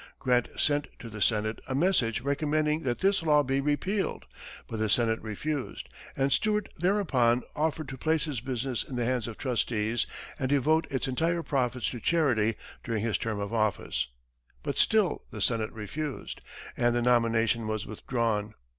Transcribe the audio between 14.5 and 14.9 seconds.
but